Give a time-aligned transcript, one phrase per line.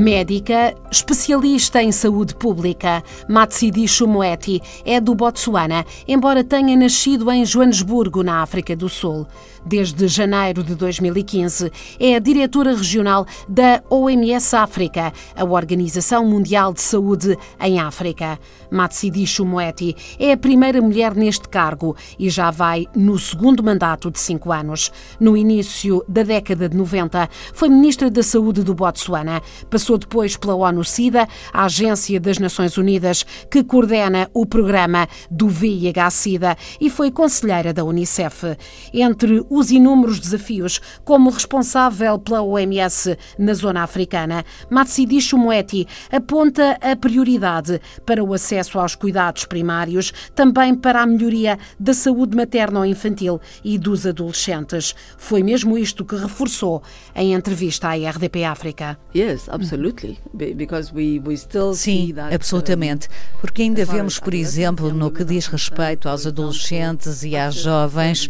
[0.00, 8.22] Médica, especialista em saúde pública, Matsidiso Moeti é do Botsuana, embora tenha nascido em Joanesburgo,
[8.22, 9.26] na África do Sul.
[9.64, 16.80] Desde janeiro de 2015, é a diretora regional da OMS África, a Organização Mundial de
[16.80, 18.38] Saúde em África.
[18.70, 24.18] Matsidiso Moeti é a primeira mulher neste cargo e já vai no segundo mandato de
[24.18, 24.90] cinco anos.
[25.20, 29.42] No início da década de 90, foi ministra da Saúde do Botsuana.
[29.68, 36.56] Passou depois pela ONU-SIDA, a Agência das Nações Unidas, que coordena o programa do VIH-Sida,
[36.80, 38.56] e foi conselheira da Unicef.
[38.92, 46.94] Entre os inúmeros desafios como responsável pela OMS na zona africana, Matsidiso Moeti aponta a
[46.96, 52.86] prioridade para o acesso aos cuidados primários, também para a melhoria da saúde materna ou
[52.86, 54.94] infantil e dos adolescentes.
[55.16, 56.82] Foi mesmo isto que reforçou
[57.14, 58.98] em entrevista à RDP África.
[59.14, 59.79] Yes, absolutely.
[61.74, 63.08] Sim, absolutamente.
[63.40, 68.28] Porque ainda vemos, por exemplo, no que diz respeito aos adolescentes e às jovens,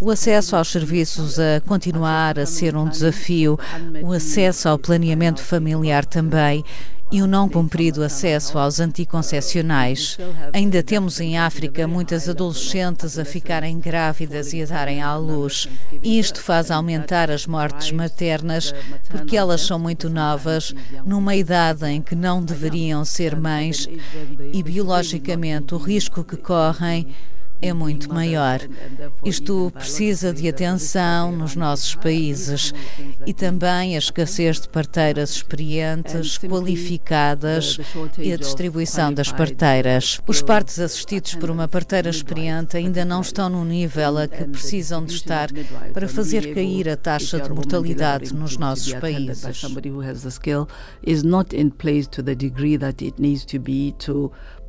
[0.00, 3.58] o acesso aos serviços a continuar a ser um desafio,
[4.02, 6.64] o acesso ao planeamento familiar também
[7.12, 10.16] e o não cumprido acesso aos anticoncepcionais.
[10.52, 15.68] Ainda temos em África muitas adolescentes a ficarem grávidas e a darem à luz.
[16.02, 18.74] E isto faz aumentar as mortes maternas
[19.10, 20.74] porque elas são muito novas,
[21.04, 23.86] numa idade em que não deveriam ser mães
[24.52, 27.14] e biologicamente o risco que correm
[27.62, 28.60] é muito maior.
[29.24, 32.74] Isto precisa de atenção nos nossos países
[33.24, 37.78] e também a escassez de parteiras experientes, qualificadas
[38.18, 40.20] e a distribuição das parteiras.
[40.26, 45.04] Os partos assistidos por uma parteira experiente ainda não estão no nível a que precisam
[45.04, 45.48] de estar
[45.92, 49.62] para fazer cair a taxa de mortalidade nos nossos países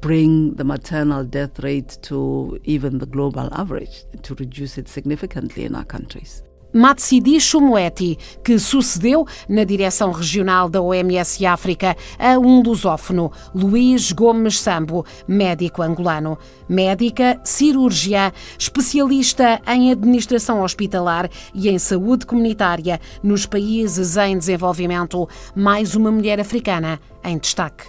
[0.03, 5.75] bring the maternal death rate to even the global average, to reduce it significantly in
[5.75, 6.43] our countries.
[6.73, 14.59] Matsidi Moeti, que sucedeu na direção regional da OMS África a um lusófono, Luís Gomes
[14.59, 16.37] Sambo, médico angolano.
[16.67, 25.29] Médica, cirurgiã, especialista em administração hospitalar e em saúde comunitária nos países em desenvolvimento.
[25.55, 27.85] Mais uma mulher africana em destaque.